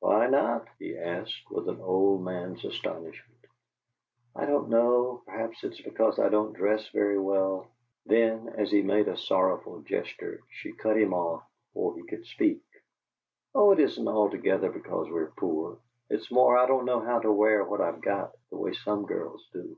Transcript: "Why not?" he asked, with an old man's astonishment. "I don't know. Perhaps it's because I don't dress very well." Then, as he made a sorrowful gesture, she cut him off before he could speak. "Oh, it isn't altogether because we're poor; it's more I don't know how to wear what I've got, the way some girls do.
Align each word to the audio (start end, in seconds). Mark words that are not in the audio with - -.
"Why 0.00 0.28
not?" 0.28 0.66
he 0.78 0.96
asked, 0.96 1.50
with 1.50 1.68
an 1.68 1.78
old 1.78 2.22
man's 2.24 2.64
astonishment. 2.64 3.44
"I 4.34 4.46
don't 4.46 4.70
know. 4.70 5.22
Perhaps 5.26 5.62
it's 5.62 5.78
because 5.82 6.18
I 6.18 6.30
don't 6.30 6.54
dress 6.54 6.88
very 6.88 7.18
well." 7.18 7.66
Then, 8.06 8.48
as 8.56 8.70
he 8.70 8.80
made 8.80 9.08
a 9.08 9.16
sorrowful 9.18 9.82
gesture, 9.82 10.40
she 10.48 10.72
cut 10.72 10.96
him 10.96 11.12
off 11.12 11.42
before 11.74 11.96
he 11.98 12.02
could 12.06 12.24
speak. 12.24 12.64
"Oh, 13.54 13.72
it 13.72 13.78
isn't 13.78 14.08
altogether 14.08 14.70
because 14.72 15.10
we're 15.10 15.32
poor; 15.32 15.76
it's 16.08 16.32
more 16.32 16.56
I 16.56 16.64
don't 16.66 16.86
know 16.86 17.00
how 17.00 17.18
to 17.18 17.30
wear 17.30 17.62
what 17.62 17.82
I've 17.82 18.00
got, 18.00 18.34
the 18.48 18.56
way 18.56 18.72
some 18.72 19.04
girls 19.04 19.46
do. 19.52 19.76